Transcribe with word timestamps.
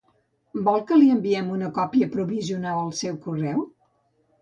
Vol 0.67 0.81
que 0.91 0.97
li 1.01 1.09
envie'm 1.17 1.53
una 1.57 1.71
còpia 1.77 2.09
provisional 2.17 2.83
al 2.83 2.93
seu 3.05 3.25
correu? 3.29 3.67